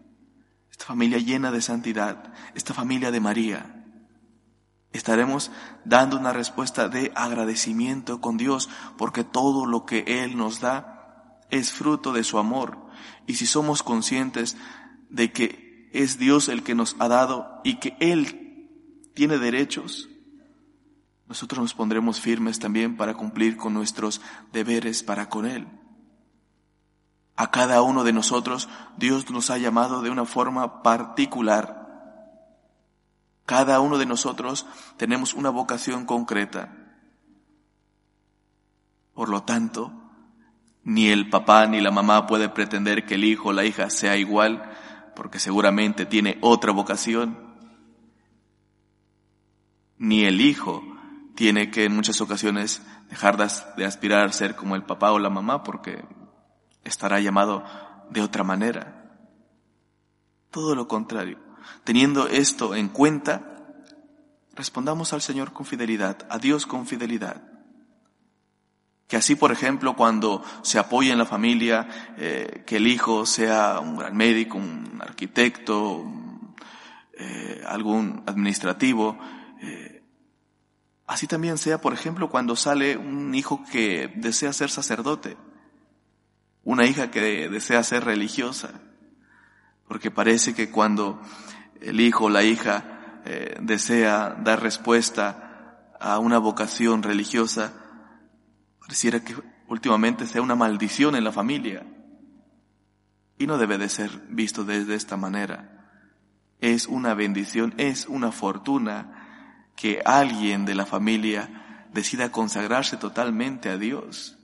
esta 0.77 0.85
familia 0.85 1.17
llena 1.17 1.51
de 1.51 1.63
santidad, 1.63 2.31
esta 2.53 2.71
familia 2.71 3.09
de 3.09 3.19
María. 3.19 3.83
Estaremos 4.91 5.49
dando 5.85 6.19
una 6.19 6.33
respuesta 6.33 6.87
de 6.87 7.11
agradecimiento 7.15 8.21
con 8.21 8.37
Dios 8.37 8.69
porque 8.95 9.23
todo 9.23 9.65
lo 9.65 9.87
que 9.87 10.05
Él 10.05 10.37
nos 10.37 10.59
da 10.59 11.41
es 11.49 11.73
fruto 11.73 12.13
de 12.13 12.23
su 12.23 12.37
amor. 12.37 12.77
Y 13.25 13.33
si 13.35 13.47
somos 13.47 13.81
conscientes 13.81 14.55
de 15.09 15.31
que 15.31 15.89
es 15.93 16.19
Dios 16.19 16.49
el 16.49 16.63
que 16.63 16.75
nos 16.75 16.95
ha 16.99 17.07
dado 17.07 17.61
y 17.63 17.75
que 17.75 17.95
Él 17.99 18.69
tiene 19.13 19.37
derechos, 19.37 20.09
nosotros 21.27 21.59
nos 21.59 21.73
pondremos 21.73 22.19
firmes 22.21 22.59
también 22.59 22.95
para 22.95 23.13
cumplir 23.15 23.57
con 23.57 23.73
nuestros 23.73 24.21
deberes 24.53 25.03
para 25.03 25.29
con 25.29 25.45
Él. 25.45 25.67
A 27.35 27.51
cada 27.51 27.81
uno 27.81 28.03
de 28.03 28.13
nosotros 28.13 28.69
Dios 28.97 29.29
nos 29.29 29.49
ha 29.49 29.57
llamado 29.57 30.01
de 30.01 30.09
una 30.09 30.25
forma 30.25 30.81
particular. 30.81 31.85
Cada 33.45 33.79
uno 33.79 33.97
de 33.97 34.05
nosotros 34.05 34.65
tenemos 34.97 35.33
una 35.33 35.49
vocación 35.49 36.05
concreta. 36.05 36.75
Por 39.13 39.29
lo 39.29 39.43
tanto, 39.43 39.91
ni 40.83 41.09
el 41.09 41.29
papá 41.29 41.67
ni 41.67 41.81
la 41.81 41.91
mamá 41.91 42.27
puede 42.27 42.49
pretender 42.49 43.05
que 43.05 43.15
el 43.15 43.25
hijo 43.25 43.49
o 43.49 43.53
la 43.53 43.65
hija 43.65 43.89
sea 43.89 44.15
igual, 44.15 44.66
porque 45.17 45.39
seguramente 45.39 46.05
tiene 46.05 46.37
otra 46.41 46.71
vocación. 46.71 47.39
Ni 49.97 50.25
el 50.25 50.41
hijo 50.41 50.83
tiene 51.33 51.71
que 51.71 51.85
en 51.85 51.95
muchas 51.95 52.21
ocasiones 52.21 52.83
dejar 53.09 53.35
de 53.35 53.85
aspirar 53.85 54.27
a 54.27 54.31
ser 54.31 54.55
como 54.55 54.75
el 54.75 54.83
papá 54.83 55.11
o 55.11 55.17
la 55.17 55.31
mamá, 55.31 55.63
porque 55.63 56.05
estará 56.83 57.19
llamado 57.19 57.63
de 58.11 58.21
otra 58.21 58.43
manera. 58.43 59.11
Todo 60.51 60.75
lo 60.75 60.87
contrario. 60.87 61.39
Teniendo 61.83 62.27
esto 62.27 62.75
en 62.75 62.87
cuenta, 62.87 63.73
respondamos 64.53 65.13
al 65.13 65.23
Señor 65.23 65.51
con 65.51 65.65
fidelidad, 65.65 66.27
a 66.29 66.37
Dios 66.37 66.67
con 66.67 66.85
fidelidad. 66.85 67.41
Que 69.07 69.15
así, 69.15 69.35
por 69.35 69.53
ejemplo, 69.53 69.95
cuando 69.95 70.43
se 70.63 70.79
apoya 70.79 71.13
en 71.13 71.17
la 71.17 71.25
familia, 71.25 71.87
eh, 72.17 72.63
que 72.65 72.75
el 72.75 72.87
hijo 72.87 73.25
sea 73.25 73.79
un 73.79 73.97
gran 73.97 74.17
médico, 74.17 74.57
un 74.57 75.01
arquitecto, 75.01 76.05
eh, 77.13 77.63
algún 77.65 78.21
administrativo, 78.25 79.17
eh, 79.61 80.03
así 81.05 81.25
también 81.25 81.57
sea, 81.57 81.79
por 81.79 81.93
ejemplo, 81.93 82.29
cuando 82.29 82.57
sale 82.57 82.97
un 82.97 83.33
hijo 83.33 83.63
que 83.71 84.11
desea 84.15 84.51
ser 84.51 84.69
sacerdote 84.69 85.37
una 86.63 86.85
hija 86.85 87.11
que 87.11 87.47
desea 87.47 87.81
ser 87.81 88.03
religiosa, 88.03 88.71
porque 89.87 90.11
parece 90.11 90.53
que 90.53 90.69
cuando 90.69 91.21
el 91.79 92.01
hijo 92.01 92.25
o 92.25 92.29
la 92.29 92.43
hija 92.43 93.21
desea 93.61 94.35
dar 94.43 94.61
respuesta 94.61 95.93
a 95.97 96.19
una 96.19 96.39
vocación 96.39 97.03
religiosa, 97.03 97.71
pareciera 98.87 99.19
que 99.19 99.35
últimamente 99.67 100.25
sea 100.25 100.41
una 100.41 100.55
maldición 100.55 101.17
en 101.17 101.25
la 101.25 101.33
familia. 101.33 101.85
Y 103.37 103.45
no 103.45 103.57
debe 103.57 103.77
de 103.77 103.89
ser 103.89 104.09
visto 104.29 104.63
desde 104.63 104.95
esta 104.95 105.17
manera. 105.17 105.89
Es 106.61 106.87
una 106.87 107.13
bendición, 107.13 107.73
es 107.77 108.07
una 108.07 108.31
fortuna 108.31 109.67
que 109.75 110.01
alguien 110.05 110.63
de 110.63 110.73
la 110.73 110.85
familia 110.85 111.85
decida 111.93 112.31
consagrarse 112.31 112.95
totalmente 112.95 113.67
a 113.69 113.77
Dios. 113.77 114.37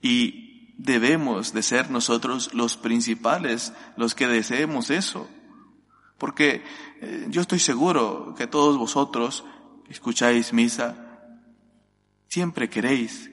Y 0.00 0.72
debemos 0.78 1.52
de 1.52 1.62
ser 1.62 1.90
nosotros 1.90 2.54
los 2.54 2.78
principales, 2.78 3.74
los 3.98 4.14
que 4.14 4.28
deseemos 4.28 4.88
eso. 4.88 5.28
Porque 6.16 6.64
eh, 7.02 7.26
yo 7.28 7.42
estoy 7.42 7.58
seguro 7.58 8.34
que 8.34 8.46
todos 8.46 8.78
vosotros 8.78 9.44
escucháis 9.90 10.54
misa, 10.54 11.36
siempre 12.28 12.70
queréis 12.70 13.30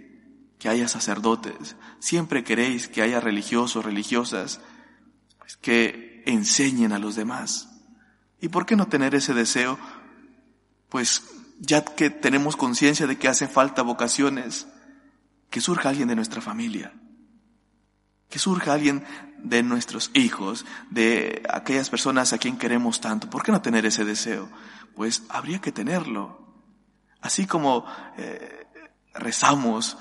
que 0.59 0.69
haya 0.69 0.87
sacerdotes, 0.87 1.75
siempre 1.99 2.43
queréis 2.43 2.87
que 2.87 3.01
haya 3.01 3.19
religiosos, 3.19 3.85
religiosas, 3.85 4.61
pues, 5.37 5.57
que 5.57 6.23
enseñen 6.25 6.91
a 6.91 6.99
los 6.99 7.15
demás. 7.15 7.69
¿Y 8.41 8.49
por 8.49 8.65
qué 8.65 8.75
no 8.75 8.87
tener 8.87 9.15
ese 9.15 9.33
deseo? 9.33 9.77
Pues 10.89 11.23
ya 11.59 11.83
que 11.83 12.09
tenemos 12.09 12.55
conciencia 12.55 13.07
de 13.07 13.17
que 13.17 13.27
hacen 13.27 13.49
falta 13.49 13.81
vocaciones, 13.81 14.67
que 15.49 15.61
surja 15.61 15.89
alguien 15.89 16.07
de 16.07 16.15
nuestra 16.15 16.41
familia 16.41 16.93
que 18.29 18.39
surja 18.39 18.73
alguien 18.73 19.03
de 19.37 19.63
nuestros 19.63 20.11
hijos, 20.13 20.65
de 20.89 21.43
aquellas 21.49 21.89
personas 21.89 22.33
a 22.33 22.37
quien 22.37 22.57
queremos 22.57 22.99
tanto. 22.99 23.29
¿Por 23.29 23.43
qué 23.43 23.51
no 23.51 23.61
tener 23.61 23.85
ese 23.85 24.03
deseo? 24.03 24.49
Pues 24.95 25.23
habría 25.29 25.59
que 25.59 25.71
tenerlo. 25.71 26.39
Así 27.21 27.45
como 27.45 27.85
eh, 28.17 28.67
rezamos 29.13 29.97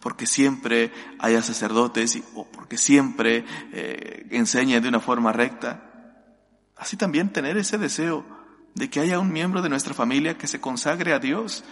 porque 0.00 0.26
siempre 0.26 0.92
haya 1.18 1.42
sacerdotes 1.42 2.20
o 2.34 2.46
porque 2.46 2.78
siempre 2.78 3.44
eh, 3.72 4.26
enseñe 4.30 4.80
de 4.80 4.88
una 4.88 5.00
forma 5.00 5.32
recta. 5.32 5.84
Así 6.76 6.96
también 6.96 7.32
tener 7.32 7.56
ese 7.56 7.78
deseo 7.78 8.24
de 8.74 8.88
que 8.88 9.00
haya 9.00 9.18
un 9.18 9.32
miembro 9.32 9.62
de 9.62 9.68
nuestra 9.68 9.94
familia 9.94 10.38
que 10.38 10.46
se 10.46 10.60
consagre 10.60 11.12
a 11.12 11.18
Dios, 11.18 11.64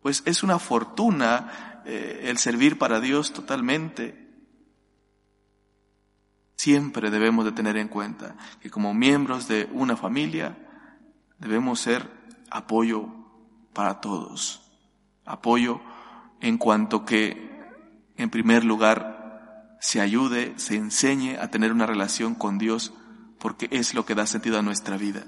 pues 0.00 0.22
es 0.24 0.42
una 0.42 0.58
fortuna 0.58 1.82
eh, 1.84 2.22
el 2.24 2.38
servir 2.38 2.78
para 2.78 3.00
Dios 3.00 3.32
totalmente. 3.32 4.26
Siempre 6.56 7.10
debemos 7.10 7.44
de 7.44 7.52
tener 7.52 7.76
en 7.76 7.88
cuenta 7.88 8.36
que 8.60 8.70
como 8.70 8.94
miembros 8.94 9.48
de 9.48 9.68
una 9.72 9.96
familia 9.96 10.56
debemos 11.38 11.80
ser 11.80 12.10
apoyo 12.50 13.06
para 13.74 14.00
todos, 14.00 14.62
apoyo 15.24 15.80
en 16.40 16.58
cuanto 16.58 17.04
que, 17.04 17.50
en 18.16 18.30
primer 18.30 18.64
lugar, 18.64 19.76
se 19.80 20.00
ayude, 20.00 20.54
se 20.56 20.76
enseñe 20.76 21.36
a 21.36 21.48
tener 21.50 21.72
una 21.72 21.86
relación 21.86 22.34
con 22.34 22.58
Dios, 22.58 22.92
porque 23.38 23.68
es 23.70 23.94
lo 23.94 24.04
que 24.04 24.14
da 24.14 24.26
sentido 24.26 24.58
a 24.58 24.62
nuestra 24.62 24.96
vida. 24.96 25.26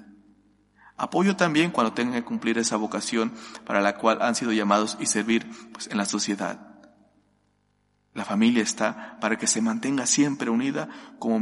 Apoyo 0.96 1.36
también 1.36 1.70
cuando 1.70 1.94
tengan 1.94 2.14
que 2.14 2.24
cumplir 2.24 2.58
esa 2.58 2.76
vocación 2.76 3.32
para 3.64 3.80
la 3.80 3.96
cual 3.96 4.20
han 4.20 4.34
sido 4.34 4.52
llamados 4.52 4.98
y 5.00 5.06
servir 5.06 5.48
pues, 5.72 5.86
en 5.86 5.96
la 5.96 6.04
sociedad. 6.04 6.70
La 8.12 8.24
familia 8.24 8.62
está 8.62 9.18
para 9.20 9.38
que 9.38 9.46
se 9.46 9.62
mantenga 9.62 10.04
siempre 10.04 10.50
unida 10.50 10.88
como, 11.18 11.40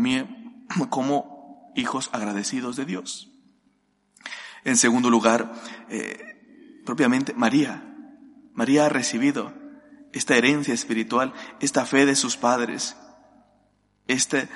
como 0.90 1.72
hijos 1.74 2.10
agradecidos 2.12 2.76
de 2.76 2.84
Dios. 2.84 3.32
En 4.64 4.76
segundo 4.76 5.10
lugar, 5.10 5.52
eh, 5.88 6.82
propiamente 6.84 7.32
María. 7.34 7.87
María 8.58 8.86
ha 8.86 8.88
recibido 8.88 9.52
esta 10.12 10.36
herencia 10.36 10.74
espiritual, 10.74 11.32
esta 11.60 11.86
fe 11.86 12.06
de 12.06 12.16
sus 12.16 12.36
padres, 12.36 12.96
este, 14.08 14.48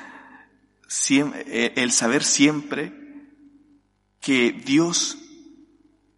eh, 1.09 1.73
el 1.77 1.93
saber 1.93 2.25
siempre 2.25 2.93
que 4.19 4.51
Dios 4.51 5.19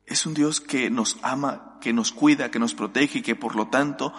es 0.06 0.24
un 0.24 0.32
Dios 0.32 0.62
que 0.62 0.88
nos 0.88 1.18
ama, 1.20 1.78
que 1.82 1.92
nos 1.92 2.10
cuida, 2.12 2.50
que 2.50 2.58
nos 2.58 2.72
protege 2.72 3.18
y 3.18 3.22
que 3.22 3.36
por 3.36 3.54
lo 3.54 3.68
tanto 3.68 4.14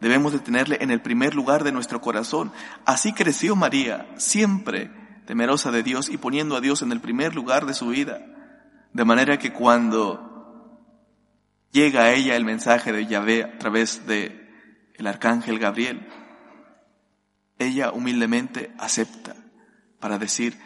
debemos 0.00 0.32
de 0.32 0.38
tenerle 0.38 0.78
en 0.80 0.90
el 0.90 1.02
primer 1.02 1.34
lugar 1.34 1.62
de 1.62 1.72
nuestro 1.72 2.00
corazón. 2.00 2.52
Así 2.86 3.12
creció 3.12 3.54
María, 3.54 4.08
siempre 4.16 4.90
temerosa 5.26 5.70
de 5.70 5.82
Dios 5.82 6.08
y 6.08 6.16
poniendo 6.16 6.56
a 6.56 6.62
Dios 6.62 6.80
en 6.80 6.90
el 6.90 7.02
primer 7.02 7.34
lugar 7.34 7.66
de 7.66 7.74
su 7.74 7.88
vida. 7.88 8.24
De 8.94 9.04
manera 9.04 9.38
que 9.38 9.52
cuando 9.52 10.33
llega 11.74 12.04
a 12.04 12.12
ella 12.12 12.36
el 12.36 12.44
mensaje 12.44 12.92
de 12.92 13.04
Yahvé 13.04 13.42
a 13.42 13.58
través 13.58 14.06
de 14.06 14.48
el 14.94 15.08
arcángel 15.08 15.58
Gabriel, 15.58 16.08
ella 17.58 17.90
humildemente 17.90 18.72
acepta 18.78 19.34
para 19.98 20.18
decir, 20.18 20.56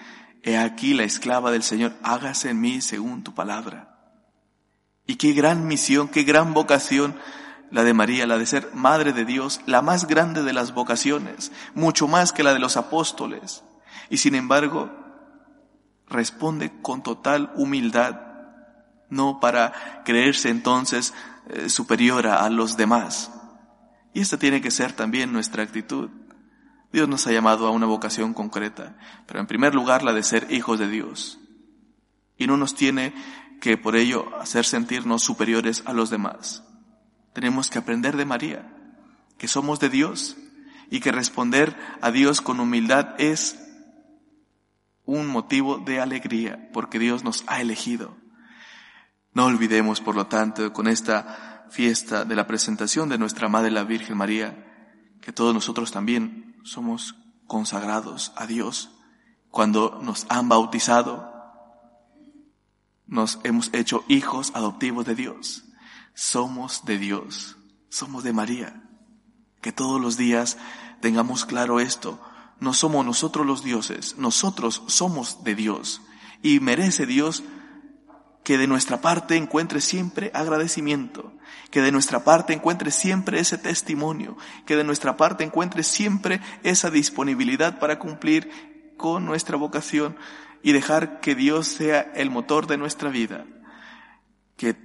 he 0.43 0.59
aquí 0.59 0.93
la 0.93 1.05
esclava 1.05 1.51
del 1.51 1.63
Señor, 1.63 1.95
hágase 2.03 2.51
en 2.51 2.61
mí 2.61 2.83
según 2.83 3.25
tu 3.25 3.35
palabra. 3.35 3.97
Y 5.07 5.17
qué 5.17 5.33
gran 5.33 5.67
misión, 5.67 6.09
qué 6.09 6.25
gran 6.25 6.53
vocación 6.53 7.17
la 7.71 7.85
de 7.85 7.95
María, 7.95 8.27
la 8.27 8.37
de 8.37 8.45
ser 8.45 8.71
madre 8.75 9.15
de 9.15 9.25
Dios, 9.25 9.63
la 9.65 9.81
más 9.81 10.07
grande 10.07 10.43
de 10.43 10.53
las 10.53 10.75
vocaciones, 10.75 11.53
mucho 11.75 12.07
más 12.07 12.33
que 12.33 12.43
la 12.43 12.53
de 12.53 12.59
los 12.59 12.77
apóstoles. 12.77 13.65
Y 14.11 14.19
sin 14.19 14.35
embargo, 14.35 14.91
responde 16.07 16.71
con 16.83 17.03
total 17.03 17.51
humildad, 17.57 18.28
no 19.11 19.41
para 19.41 20.03
creerse 20.05 20.51
entonces 20.51 21.15
eh, 21.49 21.69
superior 21.69 22.27
a 22.27 22.49
los 22.51 22.77
demás, 22.77 23.31
y 24.19 24.21
esta 24.21 24.39
tiene 24.39 24.61
que 24.61 24.71
ser 24.71 24.93
también 24.93 25.33
nuestra 25.33 25.63
actitud. 25.63 26.11
Dios 26.93 27.09
nos 27.09 27.27
ha 27.27 27.33
llamado 27.33 27.67
a 27.67 27.71
una 27.71 27.87
vocación 27.87 28.35
concreta, 28.35 28.97
pero 29.27 29.41
en 29.41 29.47
primer 29.47 29.75
lugar 29.75 30.03
la 30.03 30.13
de 30.13 30.23
ser 30.23 30.49
hijos 30.51 30.79
de 30.79 30.89
Dios. 30.89 31.39
Y 32.37 32.47
no 32.47 32.57
nos 32.57 32.75
tiene 32.75 33.15
que 33.61 33.77
por 33.77 33.95
ello 33.95 34.37
hacer 34.41 34.65
sentirnos 34.65 35.23
superiores 35.23 35.83
a 35.87 35.93
los 35.93 36.11
demás. 36.11 36.65
Tenemos 37.33 37.71
que 37.71 37.79
aprender 37.79 38.17
de 38.17 38.25
María, 38.25 38.75
que 39.37 39.49
somos 39.49 39.81
de 39.81 39.89
Dios 39.89 40.37
y 40.91 41.01
que 41.01 41.13
responder 41.13 41.77
a 42.01 42.11
Dios 42.11 42.41
con 42.41 42.59
humildad 42.59 43.15
es 43.19 43.57
un 45.05 45.29
motivo 45.29 45.79
de 45.79 46.01
alegría, 46.01 46.71
porque 46.73 46.99
Dios 46.99 47.23
nos 47.23 47.45
ha 47.47 47.61
elegido. 47.61 48.17
No 49.33 49.47
olvidemos, 49.47 50.01
por 50.01 50.15
lo 50.15 50.27
tanto, 50.27 50.73
con 50.73 50.89
esta 50.89 51.67
fiesta 51.71 52.25
de 52.25 52.35
la 52.35 52.47
presentación 52.47 53.09
de 53.09 53.19
nuestra 53.19 53.49
Madre 53.49 53.71
la 53.71 53.85
Virgen 53.85 54.17
María, 54.17 54.65
que 55.21 55.33
todos 55.33 55.55
nosotros 55.55 55.91
también 55.91 56.57
somos 56.65 57.15
consagrados 57.47 58.33
a 58.37 58.47
Dios. 58.47 58.91
Cuando 59.51 59.99
nos 60.03 60.27
han 60.29 60.49
bautizado, 60.49 61.33
nos 63.07 63.39
hemos 63.43 63.71
hecho 63.73 64.05
hijos 64.09 64.53
adoptivos 64.55 65.07
de 65.07 65.15
Dios. 65.15 65.65
Somos 66.15 66.85
de 66.85 66.99
Dios, 66.99 67.57
somos 67.89 68.23
de 68.25 68.33
María. 68.33 68.83
Que 69.61 69.73
todos 69.73 70.01
los 70.01 70.17
días 70.17 70.59
tengamos 71.01 71.45
claro 71.45 71.81
esto. 71.81 72.21
No 72.61 72.75
somos 72.75 73.05
nosotros 73.07 73.47
los 73.47 73.63
dioses, 73.63 74.19
nosotros 74.19 74.83
somos 74.87 75.43
de 75.45 75.55
Dios. 75.55 76.03
Y 76.43 76.61
merece 76.61 77.07
Dios 77.07 77.43
que 78.49 78.57
de 78.57 78.67
nuestra 78.67 79.03
parte 79.03 79.37
encuentre 79.37 79.83
siempre 79.83 80.31
agradecimiento, 80.33 81.35
que 81.71 81.83
de 81.83 81.93
nuestra 81.93 82.25
parte 82.25 82.55
encuentre 82.55 82.91
siempre 82.91 83.41
ese 83.41 83.59
testimonio, 83.59 84.39
que 84.65 84.75
de 84.75 84.85
nuestra 84.85 85.19
parte 85.19 85.45
encuentre 85.45 85.83
siempre 85.83 86.41
esa 86.63 86.89
disponibilidad 86.89 87.79
para 87.79 87.99
cumplir 87.99 88.95
con 88.97 89.27
nuestra 89.27 89.59
vocación 89.59 90.17
y 90.63 90.73
dejar 90.73 91.21
que 91.21 91.35
Dios 91.35 91.69
sea 91.69 92.01
el 92.01 92.31
motor 92.31 92.67
de 92.67 92.79
nuestra 92.79 93.11
vida, 93.11 93.45
que 94.57 94.77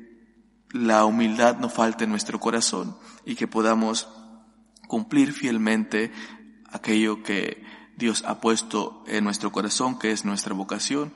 la 0.74 1.06
humildad 1.06 1.56
no 1.56 1.70
falte 1.70 2.04
en 2.04 2.10
nuestro 2.10 2.42
corazón 2.42 2.98
y 3.26 3.36
que 3.36 3.48
podamos 3.48 4.10
cumplir 4.90 5.32
fielmente 5.32 6.12
aquello 6.70 7.24
que 7.24 7.64
Dios 7.96 8.26
ha 8.28 8.42
puesto 8.42 9.06
en 9.08 9.24
nuestro 9.24 9.54
corazón, 9.54 9.98
que 9.98 10.12
es 10.12 10.26
nuestra 10.26 10.54
vocación, 10.54 11.14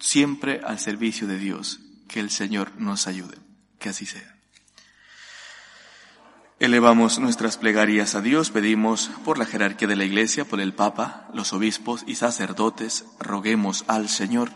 siempre 0.00 0.60
al 0.64 0.80
servicio 0.80 1.28
de 1.28 1.38
Dios. 1.38 1.83
Que 2.08 2.20
el 2.20 2.30
Señor 2.30 2.72
nos 2.76 3.06
ayude. 3.06 3.38
Que 3.78 3.90
así 3.90 4.06
sea. 4.06 4.34
Elevamos 6.60 7.18
nuestras 7.18 7.56
plegarias 7.58 8.14
a 8.14 8.20
Dios, 8.20 8.50
pedimos 8.50 9.10
por 9.24 9.38
la 9.38 9.44
jerarquía 9.44 9.88
de 9.88 9.96
la 9.96 10.04
Iglesia, 10.04 10.44
por 10.44 10.60
el 10.60 10.72
Papa, 10.72 11.28
los 11.34 11.52
obispos 11.52 12.04
y 12.06 12.14
sacerdotes, 12.14 13.04
roguemos 13.18 13.84
al 13.88 14.08
Señor. 14.08 14.50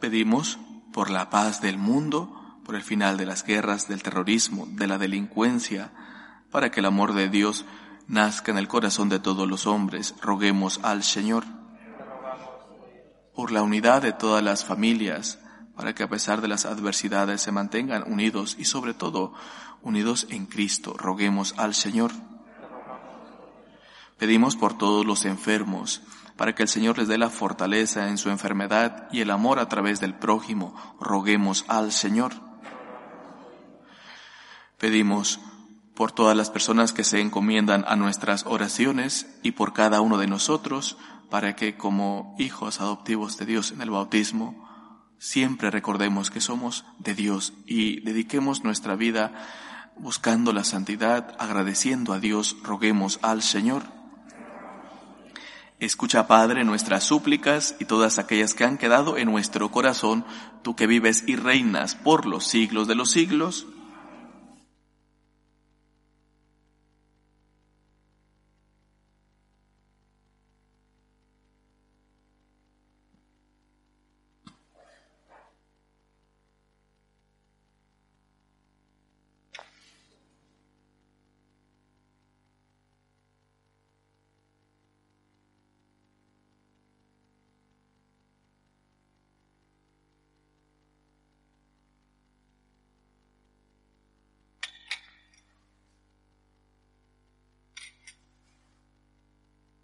Pedimos 0.00 0.58
por 0.92 1.10
la 1.10 1.30
paz 1.30 1.60
del 1.60 1.78
mundo, 1.78 2.58
por 2.64 2.74
el 2.74 2.82
final 2.82 3.18
de 3.18 3.26
las 3.26 3.44
guerras, 3.44 3.88
del 3.88 4.02
terrorismo, 4.02 4.66
de 4.68 4.86
la 4.86 4.98
delincuencia, 4.98 5.92
para 6.50 6.70
que 6.70 6.80
el 6.80 6.86
amor 6.86 7.12
de 7.12 7.28
Dios 7.28 7.64
nazca 8.08 8.52
en 8.52 8.58
el 8.58 8.68
corazón 8.68 9.08
de 9.10 9.20
todos 9.20 9.46
los 9.46 9.66
hombres, 9.66 10.14
roguemos 10.20 10.80
al 10.82 11.02
Señor 11.02 11.44
por 13.34 13.50
la 13.50 13.62
unidad 13.62 14.02
de 14.02 14.12
todas 14.12 14.42
las 14.42 14.64
familias, 14.64 15.38
para 15.82 15.96
que 15.96 16.04
a 16.04 16.08
pesar 16.08 16.40
de 16.40 16.46
las 16.46 16.64
adversidades 16.64 17.42
se 17.42 17.50
mantengan 17.50 18.04
unidos 18.06 18.54
y 18.56 18.66
sobre 18.66 18.94
todo 18.94 19.34
unidos 19.82 20.28
en 20.30 20.46
Cristo. 20.46 20.94
Roguemos 20.96 21.56
al 21.56 21.74
Señor. 21.74 22.12
Pedimos 24.16 24.54
por 24.54 24.78
todos 24.78 25.04
los 25.04 25.24
enfermos, 25.24 26.02
para 26.36 26.54
que 26.54 26.62
el 26.62 26.68
Señor 26.68 26.98
les 26.98 27.08
dé 27.08 27.18
la 27.18 27.30
fortaleza 27.30 28.08
en 28.10 28.16
su 28.16 28.30
enfermedad 28.30 29.08
y 29.10 29.22
el 29.22 29.32
amor 29.32 29.58
a 29.58 29.68
través 29.68 29.98
del 29.98 30.14
prójimo. 30.14 30.72
Roguemos 31.00 31.64
al 31.66 31.90
Señor. 31.90 32.32
Pedimos 34.78 35.40
por 35.96 36.12
todas 36.12 36.36
las 36.36 36.50
personas 36.50 36.92
que 36.92 37.02
se 37.02 37.20
encomiendan 37.20 37.84
a 37.88 37.96
nuestras 37.96 38.46
oraciones 38.46 39.26
y 39.42 39.50
por 39.50 39.72
cada 39.72 40.00
uno 40.00 40.16
de 40.16 40.28
nosotros, 40.28 40.96
para 41.28 41.56
que 41.56 41.76
como 41.76 42.36
hijos 42.38 42.80
adoptivos 42.80 43.36
de 43.36 43.46
Dios 43.46 43.72
en 43.72 43.82
el 43.82 43.90
bautismo, 43.90 44.70
siempre 45.22 45.70
recordemos 45.70 46.32
que 46.32 46.40
somos 46.40 46.84
de 46.98 47.14
Dios 47.14 47.52
y 47.64 48.00
dediquemos 48.00 48.64
nuestra 48.64 48.96
vida 48.96 49.32
buscando 49.96 50.52
la 50.52 50.64
santidad, 50.64 51.36
agradeciendo 51.38 52.12
a 52.12 52.18
Dios, 52.18 52.56
roguemos 52.64 53.20
al 53.22 53.40
Señor. 53.40 53.84
Escucha, 55.78 56.26
Padre, 56.26 56.64
nuestras 56.64 57.04
súplicas 57.04 57.76
y 57.78 57.84
todas 57.84 58.18
aquellas 58.18 58.54
que 58.54 58.64
han 58.64 58.78
quedado 58.78 59.16
en 59.16 59.30
nuestro 59.30 59.70
corazón, 59.70 60.24
tú 60.62 60.74
que 60.74 60.88
vives 60.88 61.22
y 61.28 61.36
reinas 61.36 61.94
por 61.94 62.26
los 62.26 62.44
siglos 62.44 62.88
de 62.88 62.96
los 62.96 63.12
siglos. 63.12 63.68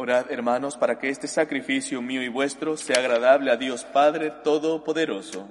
Orad, 0.00 0.30
hermanos, 0.30 0.76
para 0.76 0.96
que 0.96 1.08
este 1.08 1.26
sacrificio 1.26 2.00
mío 2.00 2.22
y 2.22 2.28
vuestro 2.28 2.76
sea 2.76 3.00
agradable 3.00 3.50
a 3.50 3.56
Dios 3.56 3.84
Padre 3.84 4.30
Todopoderoso. 4.44 5.50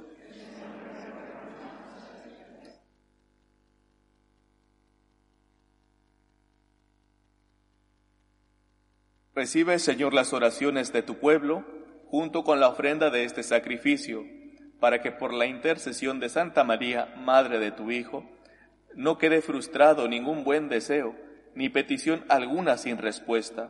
Recibe, 9.36 9.80
Señor, 9.80 10.14
las 10.14 10.32
oraciones 10.32 10.94
de 10.94 11.02
tu 11.02 11.16
pueblo 11.16 11.66
junto 12.06 12.46
con 12.46 12.62
la 12.62 12.70
ofrenda 12.70 13.10
de 13.10 13.26
este 13.26 13.44
sacrificio, 13.44 14.24
para 14.80 15.02
que 15.02 15.12
por 15.12 15.34
la 15.34 15.46
intercesión 15.46 16.22
de 16.22 16.30
Santa 16.30 16.64
María, 16.64 17.14
Madre 17.18 17.60
de 17.60 17.72
tu 17.72 17.92
Hijo, 17.92 18.24
no 18.96 19.18
quede 19.18 19.42
frustrado 19.42 20.08
ningún 20.08 20.46
buen 20.46 20.70
deseo, 20.70 21.18
ni 21.54 21.68
petición 21.68 22.24
alguna 22.30 22.78
sin 22.78 22.98
respuesta, 22.98 23.70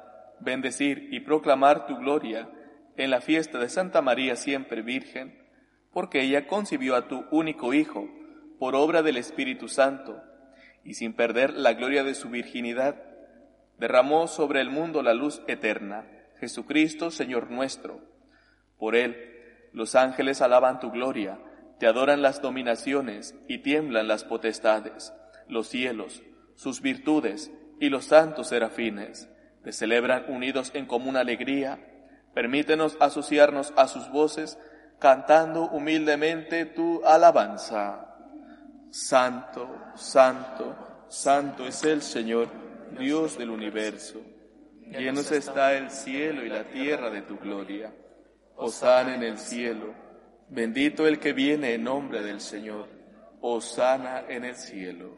bendecir 0.43 1.09
y 1.11 1.21
proclamar 1.21 1.85
tu 1.87 1.97
gloria 1.97 2.49
en 2.97 3.09
la 3.09 3.21
fiesta 3.21 3.59
de 3.59 3.69
Santa 3.69 4.01
María 4.01 4.35
siempre 4.35 4.81
Virgen, 4.81 5.41
porque 5.91 6.21
ella 6.21 6.47
concibió 6.47 6.95
a 6.95 7.07
tu 7.07 7.25
único 7.31 7.73
Hijo, 7.73 8.09
por 8.59 8.75
obra 8.75 9.01
del 9.01 9.17
Espíritu 9.17 9.67
Santo, 9.67 10.21
y 10.83 10.93
sin 10.93 11.13
perder 11.13 11.53
la 11.53 11.73
gloria 11.73 12.03
de 12.03 12.13
su 12.13 12.29
virginidad, 12.29 13.03
derramó 13.79 14.27
sobre 14.27 14.61
el 14.61 14.69
mundo 14.69 15.01
la 15.01 15.13
luz 15.13 15.41
eterna, 15.47 16.05
Jesucristo, 16.39 17.11
Señor 17.11 17.49
nuestro. 17.49 18.01
Por 18.77 18.95
él, 18.95 19.15
los 19.73 19.95
ángeles 19.95 20.41
alaban 20.41 20.79
tu 20.79 20.91
gloria, 20.91 21.39
te 21.79 21.87
adoran 21.87 22.21
las 22.21 22.41
dominaciones 22.41 23.35
y 23.47 23.59
tiemblan 23.59 24.07
las 24.07 24.23
potestades, 24.23 25.13
los 25.47 25.67
cielos, 25.67 26.21
sus 26.55 26.81
virtudes 26.81 27.51
y 27.79 27.89
los 27.89 28.05
santos 28.05 28.49
serafines, 28.49 29.30
te 29.63 29.71
celebran 29.71 30.25
unidos 30.27 30.71
en 30.73 30.85
común 30.85 31.17
alegría. 31.17 31.79
Permítenos 32.33 32.97
asociarnos 32.99 33.73
a 33.75 33.87
sus 33.87 34.09
voces, 34.09 34.57
cantando 34.99 35.69
humildemente 35.69 36.65
tu 36.65 37.05
alabanza. 37.05 38.07
Santo, 38.89 39.69
santo, 39.95 41.05
santo 41.09 41.65
es 41.65 41.83
el 41.83 42.01
Señor, 42.01 42.49
Dios 42.97 43.37
del 43.37 43.49
universo. 43.49 44.21
Llenos 44.87 45.31
está 45.31 45.73
el 45.73 45.89
cielo 45.89 46.45
y 46.45 46.49
la 46.49 46.65
tierra 46.65 47.09
de 47.09 47.21
tu 47.21 47.37
gloria. 47.37 47.93
Osana 48.55 49.15
en 49.15 49.23
el 49.23 49.37
cielo. 49.37 49.93
Bendito 50.49 51.07
el 51.07 51.19
que 51.19 51.31
viene 51.31 51.73
en 51.73 51.83
nombre 51.83 52.21
del 52.21 52.41
Señor. 52.41 52.89
Osana 53.39 54.25
en 54.27 54.43
el 54.43 54.55
cielo. 54.55 55.17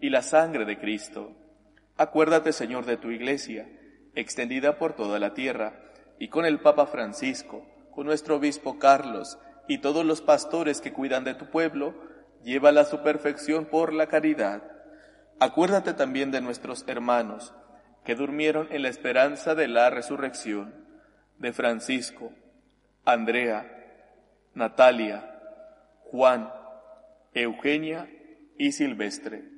y 0.00 0.10
la 0.10 0.22
sangre 0.22 0.64
de 0.64 0.78
Cristo. 0.78 1.32
Acuérdate, 1.96 2.52
Señor, 2.52 2.86
de 2.86 2.96
tu 2.96 3.10
iglesia, 3.10 3.68
extendida 4.14 4.78
por 4.78 4.94
toda 4.94 5.18
la 5.18 5.34
tierra, 5.34 5.80
y 6.18 6.28
con 6.28 6.44
el 6.44 6.60
Papa 6.60 6.86
Francisco, 6.86 7.66
con 7.92 8.06
nuestro 8.06 8.36
obispo 8.36 8.78
Carlos 8.78 9.38
y 9.66 9.78
todos 9.78 10.04
los 10.04 10.20
pastores 10.20 10.80
que 10.80 10.92
cuidan 10.92 11.24
de 11.24 11.34
tu 11.34 11.50
pueblo, 11.50 11.94
llévala 12.42 12.82
a 12.82 12.84
su 12.84 13.02
perfección 13.02 13.66
por 13.66 13.92
la 13.92 14.06
caridad. 14.06 14.62
Acuérdate 15.40 15.94
también 15.94 16.30
de 16.30 16.40
nuestros 16.40 16.84
hermanos, 16.88 17.54
que 18.04 18.14
durmieron 18.14 18.68
en 18.70 18.82
la 18.82 18.88
esperanza 18.88 19.54
de 19.54 19.68
la 19.68 19.90
resurrección, 19.90 20.74
de 21.38 21.52
Francisco, 21.52 22.32
Andrea, 23.04 23.66
Natalia, 24.54 25.38
Juan, 26.04 26.50
Eugenia 27.34 28.08
y 28.56 28.72
Silvestre, 28.72 29.57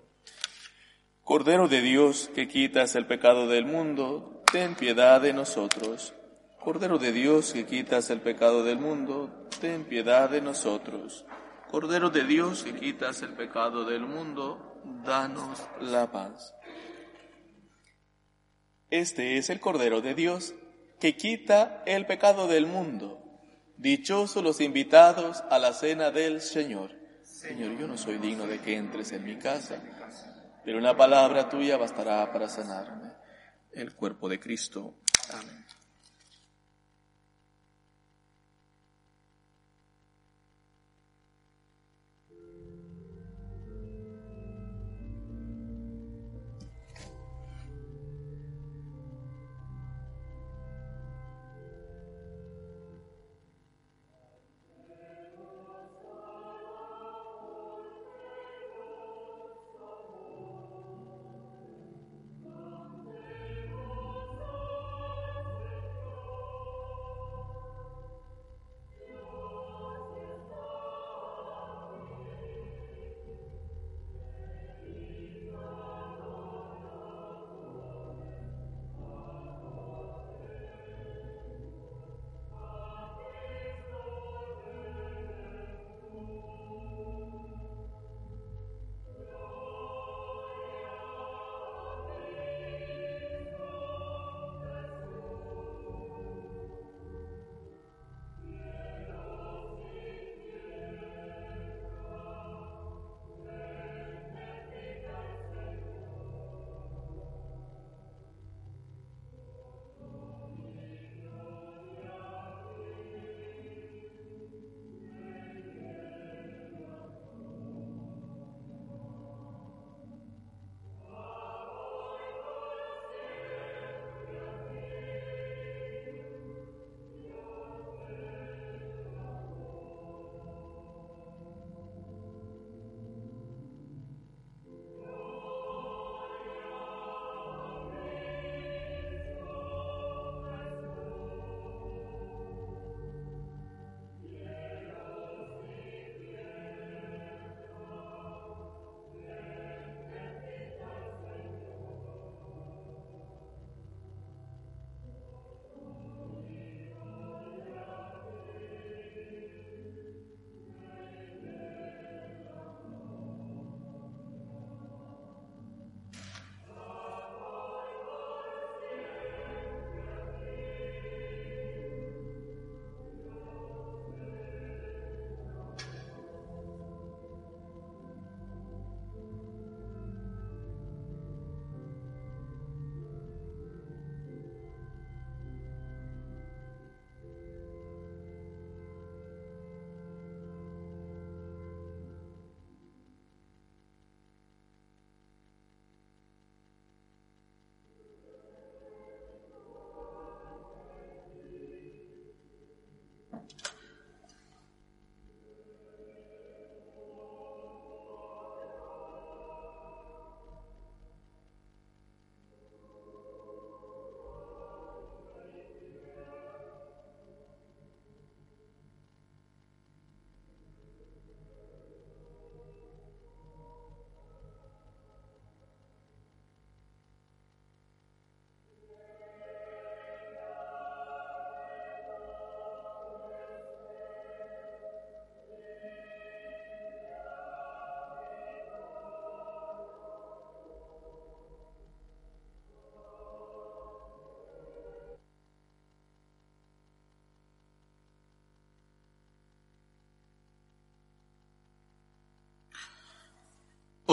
Cordero 1.23 1.67
de 1.67 1.81
Dios, 1.81 2.29
que 2.33 2.47
quitas 2.47 2.95
el 2.95 3.05
pecado 3.05 3.47
del 3.47 3.65
mundo, 3.65 4.41
ten 4.51 4.75
piedad 4.75 5.21
de 5.21 5.33
nosotros. 5.33 6.13
Cordero 6.59 6.97
de 6.97 7.11
Dios, 7.11 7.53
que 7.53 7.65
quitas 7.65 8.09
el 8.09 8.21
pecado 8.21 8.63
del 8.63 8.77
mundo, 8.77 9.47
ten 9.59 9.85
piedad 9.85 10.29
de 10.29 10.41
nosotros. 10.41 11.25
Cordero 11.71 12.09
de 12.09 12.25
Dios 12.25 12.63
que 12.63 12.73
quitas 12.73 13.21
el 13.21 13.33
pecado 13.33 13.85
del 13.85 14.01
mundo, 14.01 14.81
danos 15.05 15.57
la 15.79 16.11
paz. 16.11 16.53
Este 18.89 19.37
es 19.37 19.49
el 19.49 19.61
Cordero 19.61 20.01
de 20.01 20.13
Dios 20.13 20.53
que 20.99 21.15
quita 21.15 21.81
el 21.85 22.05
pecado 22.05 22.47
del 22.47 22.65
mundo. 22.65 23.23
Dichosos 23.77 24.43
los 24.43 24.59
invitados 24.59 25.43
a 25.49 25.59
la 25.59 25.71
cena 25.71 26.11
del 26.11 26.41
Señor. 26.41 26.91
Señor, 27.23 27.77
yo 27.77 27.87
no 27.87 27.97
soy 27.97 28.17
digno 28.17 28.47
de 28.47 28.59
que 28.59 28.75
entres 28.75 29.13
en 29.13 29.23
mi 29.23 29.37
casa, 29.37 29.81
pero 30.63 30.77
una 30.77 30.95
palabra 30.95 31.49
tuya 31.49 31.77
bastará 31.77 32.31
para 32.31 32.47
sanarme. 32.47 33.11
El 33.71 33.93
cuerpo 33.93 34.27
de 34.29 34.39
Cristo. 34.39 34.95
Amén. 35.33 35.65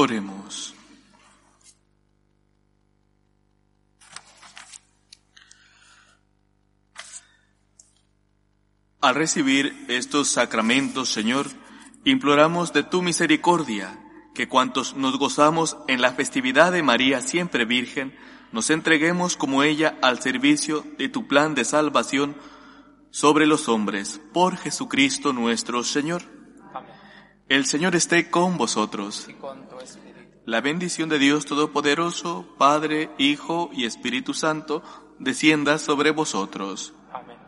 Oremos. 0.00 0.76
Al 9.00 9.16
recibir 9.16 9.74
estos 9.88 10.28
sacramentos, 10.28 11.08
Señor, 11.08 11.48
imploramos 12.04 12.72
de 12.72 12.84
tu 12.84 13.02
misericordia 13.02 13.98
que 14.36 14.46
cuantos 14.46 14.94
nos 14.94 15.18
gozamos 15.18 15.76
en 15.88 16.00
la 16.00 16.12
festividad 16.12 16.70
de 16.70 16.84
María 16.84 17.20
siempre 17.20 17.64
Virgen, 17.64 18.16
nos 18.52 18.70
entreguemos 18.70 19.36
como 19.36 19.64
ella 19.64 19.98
al 20.00 20.22
servicio 20.22 20.86
de 20.96 21.08
tu 21.08 21.26
plan 21.26 21.56
de 21.56 21.64
salvación 21.64 22.36
sobre 23.10 23.46
los 23.46 23.68
hombres, 23.68 24.20
por 24.32 24.58
Jesucristo 24.58 25.32
nuestro 25.32 25.82
Señor. 25.82 26.37
El 27.48 27.64
Señor 27.64 27.96
esté 27.96 28.30
con 28.30 28.58
vosotros. 28.58 29.26
Y 29.26 29.32
con 29.32 29.66
tu 29.70 29.80
espíritu. 29.80 30.18
La 30.44 30.60
bendición 30.60 31.08
de 31.08 31.18
Dios 31.18 31.46
Todopoderoso, 31.46 32.46
Padre, 32.58 33.10
Hijo 33.16 33.70
y 33.72 33.86
Espíritu 33.86 34.34
Santo, 34.34 34.82
descienda 35.18 35.78
sobre 35.78 36.10
vosotros. 36.10 36.92
Amén. 37.10 37.38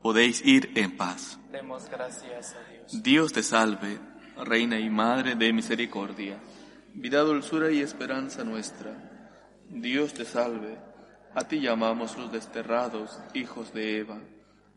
Podéis 0.00 0.42
ir 0.46 0.72
en 0.76 0.96
paz. 0.96 1.38
Demos 1.52 1.90
gracias 1.90 2.54
a 2.54 2.70
Dios. 2.70 3.02
Dios 3.02 3.32
te 3.34 3.42
salve, 3.42 3.98
Reina 4.42 4.80
y 4.80 4.88
Madre 4.88 5.34
de 5.34 5.52
Misericordia, 5.52 6.38
vida, 6.94 7.20
dulzura 7.20 7.70
y 7.70 7.80
esperanza 7.80 8.44
nuestra. 8.44 8.96
Dios 9.68 10.14
te 10.14 10.24
salve, 10.24 10.78
a 11.34 11.44
ti 11.44 11.60
llamamos 11.60 12.16
los 12.16 12.32
desterrados, 12.32 13.20
hijos 13.34 13.74
de 13.74 13.98
Eva. 13.98 14.18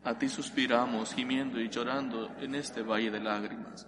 A 0.03 0.17
ti 0.17 0.27
suspiramos, 0.27 1.13
gimiendo 1.13 1.61
y 1.61 1.69
llorando 1.69 2.29
en 2.41 2.55
este 2.55 2.81
valle 2.81 3.11
de 3.11 3.21
lágrimas. 3.21 3.87